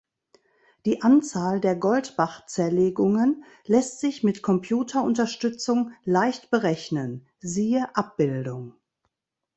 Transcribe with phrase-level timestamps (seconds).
[0.87, 8.73] Die Anzahl der Goldbach-Zerlegungen lässt sich mit Computerunterstützung leicht berechnen, siehe Abbildung.